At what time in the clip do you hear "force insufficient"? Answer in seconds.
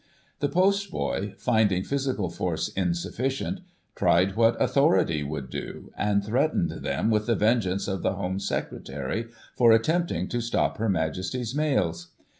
2.31-3.59